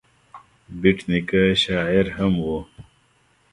[0.81, 2.45] بېټ نیکه شاعر هم و.